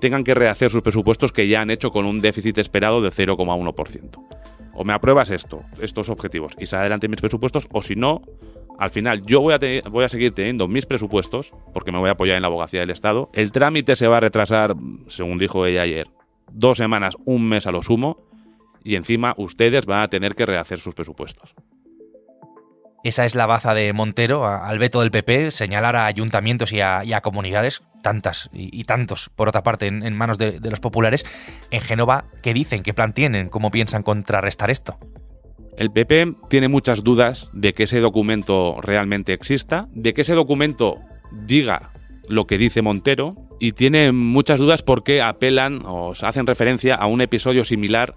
tengan 0.00 0.24
que 0.24 0.34
rehacer 0.34 0.70
sus 0.70 0.82
presupuestos 0.82 1.32
que 1.32 1.48
ya 1.48 1.60
han 1.60 1.70
hecho 1.70 1.90
con 1.90 2.06
un 2.06 2.20
déficit 2.20 2.58
esperado 2.58 3.02
de 3.02 3.10
0,1% 3.10 4.40
o 4.80 4.84
me 4.84 4.94
apruebas 4.94 5.28
esto, 5.28 5.62
estos 5.80 6.08
objetivos 6.08 6.54
y 6.58 6.64
sale 6.64 6.80
adelante 6.80 7.06
mis 7.06 7.20
presupuestos, 7.20 7.68
o 7.70 7.82
si 7.82 7.96
no, 7.96 8.22
al 8.78 8.88
final 8.90 9.24
yo 9.26 9.42
voy 9.42 9.52
a, 9.52 9.58
voy 9.90 10.04
a 10.04 10.08
seguir 10.08 10.32
teniendo 10.32 10.68
mis 10.68 10.86
presupuestos, 10.86 11.52
porque 11.74 11.92
me 11.92 11.98
voy 11.98 12.08
a 12.08 12.12
apoyar 12.12 12.36
en 12.36 12.42
la 12.42 12.48
abogacía 12.48 12.80
del 12.80 12.88
Estado. 12.88 13.28
El 13.34 13.52
trámite 13.52 13.94
se 13.94 14.06
va 14.06 14.16
a 14.16 14.20
retrasar, 14.20 14.74
según 15.08 15.36
dijo 15.36 15.66
ella 15.66 15.82
ayer, 15.82 16.08
dos 16.50 16.78
semanas, 16.78 17.16
un 17.26 17.46
mes 17.46 17.66
a 17.66 17.72
lo 17.72 17.82
sumo, 17.82 18.24
y 18.82 18.94
encima 18.94 19.34
ustedes 19.36 19.84
van 19.84 20.02
a 20.02 20.08
tener 20.08 20.34
que 20.34 20.46
rehacer 20.46 20.80
sus 20.80 20.94
presupuestos. 20.94 21.54
Esa 23.02 23.24
es 23.24 23.34
la 23.34 23.46
baza 23.46 23.72
de 23.72 23.92
Montero 23.94 24.46
al 24.46 24.78
veto 24.78 25.00
del 25.00 25.10
PP, 25.10 25.52
señalar 25.52 25.96
a 25.96 26.04
ayuntamientos 26.04 26.70
y 26.72 26.80
a, 26.80 27.20
comunidades, 27.22 27.82
tantas 28.02 28.50
y, 28.52 28.84
tantos, 28.84 29.30
por 29.34 29.48
otra 29.48 29.62
parte, 29.62 29.86
en, 29.86 30.14
manos 30.14 30.36
de, 30.36 30.60
los 30.60 30.80
populares. 30.80 31.24
En 31.70 31.80
Génova, 31.80 32.26
¿qué 32.42 32.52
dicen? 32.52 32.82
¿Qué 32.82 32.92
plan 32.92 33.14
tienen? 33.14 33.48
¿Cómo 33.48 33.70
piensan 33.70 34.02
contrarrestar 34.02 34.70
esto? 34.70 34.98
El 35.78 35.90
PP 35.90 36.34
tiene 36.50 36.68
muchas 36.68 37.02
dudas 37.02 37.50
de 37.54 37.72
que 37.72 37.84
ese 37.84 38.00
documento 38.00 38.78
realmente 38.82 39.32
exista, 39.32 39.88
de 39.92 40.12
que 40.12 40.20
ese 40.20 40.34
documento 40.34 40.98
diga 41.32 41.92
lo 42.28 42.46
que 42.46 42.58
dice 42.58 42.82
Montero, 42.82 43.34
y 43.60 43.72
tiene 43.72 44.12
muchas 44.12 44.58
dudas 44.60 44.82
porque 44.82 45.22
apelan 45.22 45.82
o 45.86 46.12
hacen 46.20 46.46
referencia 46.46 46.96
a 46.96 47.06
un 47.06 47.22
episodio 47.22 47.64
similar 47.64 48.14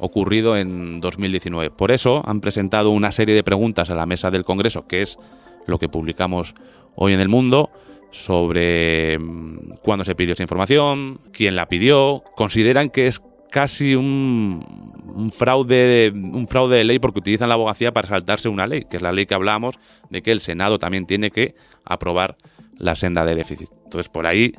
ocurrido 0.00 0.56
en 0.56 1.00
2019. 1.00 1.70
Por 1.70 1.90
eso 1.90 2.22
han 2.26 2.40
presentado 2.40 2.90
una 2.90 3.12
serie 3.12 3.34
de 3.34 3.44
preguntas 3.44 3.90
a 3.90 3.94
la 3.94 4.06
mesa 4.06 4.30
del 4.30 4.44
Congreso, 4.44 4.86
que 4.86 5.02
es 5.02 5.18
lo 5.66 5.78
que 5.78 5.88
publicamos 5.88 6.54
hoy 6.96 7.12
en 7.12 7.20
el 7.20 7.28
mundo, 7.28 7.70
sobre 8.10 9.18
mm, 9.18 9.74
cuándo 9.82 10.04
se 10.04 10.14
pidió 10.14 10.32
esa 10.32 10.42
información, 10.42 11.20
quién 11.32 11.54
la 11.54 11.68
pidió. 11.68 12.24
Consideran 12.34 12.90
que 12.90 13.06
es 13.06 13.22
casi 13.50 13.94
un, 13.94 15.30
fraude, 15.34 16.12
un 16.14 16.46
fraude 16.48 16.78
de 16.78 16.84
ley 16.84 16.98
porque 16.98 17.18
utilizan 17.18 17.48
la 17.48 17.54
abogacía 17.54 17.92
para 17.92 18.08
saltarse 18.08 18.48
una 18.48 18.66
ley, 18.66 18.86
que 18.88 18.96
es 18.96 19.02
la 19.02 19.12
ley 19.12 19.26
que 19.26 19.34
hablamos 19.34 19.78
de 20.08 20.22
que 20.22 20.32
el 20.32 20.40
Senado 20.40 20.78
también 20.78 21.06
tiene 21.06 21.30
que 21.30 21.54
aprobar 21.84 22.36
la 22.78 22.94
senda 22.96 23.24
de 23.24 23.34
déficit. 23.34 23.68
Entonces, 23.84 24.08
por 24.08 24.26
ahí 24.26 24.54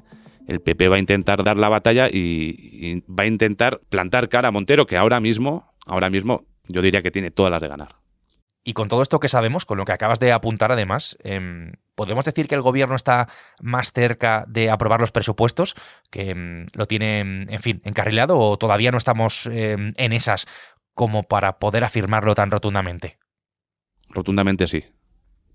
el 0.52 0.60
PP 0.60 0.90
va 0.90 0.98
a 0.98 1.00
intentar 1.00 1.44
dar 1.44 1.56
la 1.56 1.70
batalla 1.70 2.10
y, 2.12 3.02
va 3.10 3.24
a 3.24 3.28
intentar 3.28 3.80
plantar 3.90 4.28
cara 4.28 4.50
a 4.50 4.52
Montero, 4.52 4.86
que 4.86 4.98
ahora 4.98 5.22
mismo, 5.22 5.66
ahora 5.86 6.10
mismo, 6.10 6.44
yo 6.68 6.82
diría 6.82 7.02
que 7.02 7.10
tiene 7.10 7.32
todas 7.32 7.52
las 7.52 7.62
de 7.62 7.70
ganar. 7.70 7.96
Y 8.64 8.74
con 8.74 8.90
todo 8.90 9.02
esto 9.02 9.20
que 9.20 9.30
sabemos, 9.30 9.66
con 9.66 9.78
lo 9.78 9.86
que 9.86 9.94
acabas 9.94 10.20
de 10.20 10.34
apuntar 10.34 10.72
además, 10.72 11.18
em, 11.24 11.72
¿podemos 11.96 12.26
decir 12.26 12.48
que 12.48 12.56
el 12.56 12.62
gobierno 12.62 12.96
está 12.96 13.30
más 13.62 13.94
cerca 13.94 14.44
de 14.48 14.70
aprobar 14.70 15.00
los 15.00 15.14
presupuestos, 15.14 15.74
que 16.12 16.32
em, 16.32 16.68
lo 16.74 16.86
tiene, 16.86 17.22
en 17.22 17.60
fin, 17.60 17.82
encarrilado 17.86 18.38
o 18.38 18.58
todavía 18.58 18.92
no 18.92 18.98
estamos 18.98 19.48
em, 19.48 19.94
en 19.96 20.14
esas 20.14 20.48
como 20.94 21.24
para 21.24 21.60
poder 21.60 21.86
afirmarlo 21.86 22.36
tan 22.36 22.52
rotundamente? 22.52 23.18
Rotundamente 24.10 24.68
sí. 24.68 24.84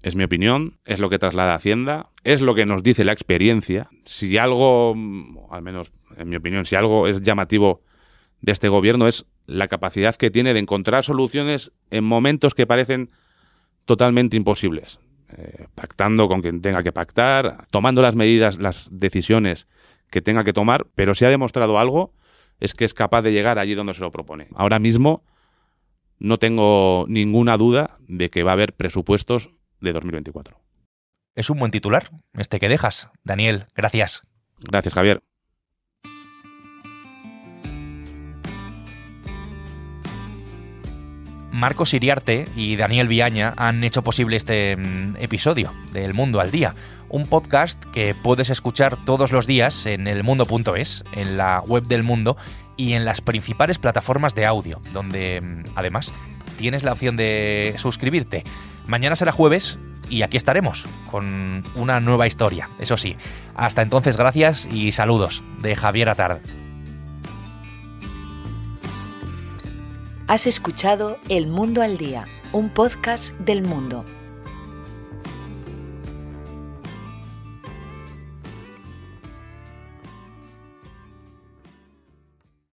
Es 0.02 0.14
mi 0.14 0.24
opinión, 0.24 0.78
es 0.84 1.00
lo 1.00 1.10
que 1.10 1.18
traslada 1.18 1.54
Hacienda, 1.54 2.10
es 2.22 2.40
lo 2.40 2.54
que 2.54 2.66
nos 2.66 2.82
dice 2.82 3.04
la 3.04 3.12
experiencia. 3.12 3.88
Si 4.04 4.36
algo, 4.38 4.94
al 5.50 5.62
menos 5.62 5.92
en 6.16 6.28
mi 6.28 6.36
opinión, 6.36 6.64
si 6.64 6.76
algo 6.76 7.08
es 7.08 7.22
llamativo 7.22 7.82
de 8.40 8.52
este 8.52 8.68
gobierno 8.68 9.08
es 9.08 9.26
la 9.46 9.68
capacidad 9.68 10.14
que 10.14 10.30
tiene 10.30 10.54
de 10.54 10.60
encontrar 10.60 11.04
soluciones 11.04 11.72
en 11.90 12.04
momentos 12.04 12.54
que 12.54 12.66
parecen 12.66 13.10
totalmente 13.84 14.36
imposibles. 14.36 14.98
Eh, 15.36 15.66
pactando 15.74 16.28
con 16.28 16.40
quien 16.40 16.62
tenga 16.62 16.82
que 16.82 16.92
pactar, 16.92 17.66
tomando 17.70 18.00
las 18.00 18.14
medidas, 18.14 18.58
las 18.58 18.88
decisiones 18.92 19.66
que 20.10 20.22
tenga 20.22 20.44
que 20.44 20.52
tomar, 20.52 20.86
pero 20.94 21.14
si 21.14 21.24
ha 21.24 21.30
demostrado 21.30 21.78
algo 21.78 22.12
es 22.60 22.74
que 22.74 22.84
es 22.84 22.94
capaz 22.94 23.22
de 23.22 23.32
llegar 23.32 23.58
allí 23.58 23.74
donde 23.74 23.94
se 23.94 24.00
lo 24.00 24.12
propone. 24.12 24.48
Ahora 24.54 24.78
mismo 24.78 25.24
no 26.18 26.36
tengo 26.38 27.06
ninguna 27.08 27.56
duda 27.56 27.96
de 28.06 28.30
que 28.30 28.42
va 28.42 28.52
a 28.52 28.54
haber 28.54 28.72
presupuestos 28.72 29.50
de 29.80 29.92
2024. 29.92 30.58
Es 31.34 31.50
un 31.50 31.58
buen 31.58 31.70
titular, 31.70 32.10
este 32.34 32.58
que 32.58 32.68
dejas. 32.68 33.10
Daniel, 33.24 33.66
gracias. 33.74 34.22
Gracias, 34.58 34.94
Javier. 34.94 35.22
Marcos 41.56 41.94
Iriarte 41.94 42.44
y 42.54 42.76
Daniel 42.76 43.08
Viaña 43.08 43.54
han 43.56 43.82
hecho 43.82 44.02
posible 44.02 44.36
este 44.36 44.76
mm, 44.76 45.16
episodio 45.18 45.72
del 45.90 46.12
Mundo 46.12 46.38
al 46.38 46.50
Día, 46.50 46.74
un 47.08 47.24
podcast 47.24 47.82
que 47.92 48.14
puedes 48.14 48.50
escuchar 48.50 49.02
todos 49.06 49.32
los 49.32 49.46
días 49.46 49.86
en 49.86 50.06
elmundo.es, 50.06 51.02
en 51.12 51.38
la 51.38 51.60
web 51.60 51.84
del 51.84 52.02
mundo 52.02 52.36
y 52.76 52.92
en 52.92 53.06
las 53.06 53.22
principales 53.22 53.78
plataformas 53.78 54.34
de 54.34 54.44
audio, 54.44 54.82
donde 54.92 55.40
mm, 55.40 55.62
además 55.76 56.12
tienes 56.58 56.82
la 56.82 56.92
opción 56.92 57.16
de 57.16 57.74
suscribirte. 57.78 58.44
Mañana 58.86 59.16
será 59.16 59.32
jueves 59.32 59.78
y 60.08 60.22
aquí 60.22 60.36
estaremos 60.36 60.84
con 61.10 61.64
una 61.74 62.00
nueva 62.00 62.26
historia, 62.26 62.68
eso 62.78 62.96
sí. 62.96 63.16
Hasta 63.54 63.82
entonces, 63.82 64.16
gracias 64.16 64.66
y 64.70 64.92
saludos 64.92 65.42
de 65.60 65.74
Javier 65.74 66.08
Atard. 66.08 66.38
Has 70.28 70.46
escuchado 70.46 71.18
El 71.28 71.46
Mundo 71.46 71.82
al 71.82 71.98
Día, 71.98 72.24
un 72.52 72.68
podcast 72.68 73.32
del 73.38 73.62
mundo 73.62 74.04